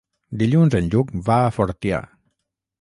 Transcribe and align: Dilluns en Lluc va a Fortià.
Dilluns 0.41 0.77
en 0.79 0.89
Lluc 0.95 1.13
va 1.29 1.37
a 1.45 1.53
Fortià. 1.59 2.03